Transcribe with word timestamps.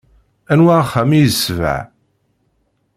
Anwa 0.51 0.75
axxam 0.81 1.11
i 1.13 1.19
yesbeɣ? 1.21 1.83